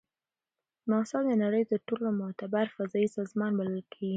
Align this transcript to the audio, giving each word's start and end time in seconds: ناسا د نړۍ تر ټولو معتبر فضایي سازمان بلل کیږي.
ناسا 0.89 1.19
د 1.27 1.29
نړۍ 1.43 1.63
تر 1.71 1.79
ټولو 1.87 2.07
معتبر 2.19 2.65
فضایي 2.75 3.07
سازمان 3.17 3.51
بلل 3.59 3.83
کیږي. 3.93 4.09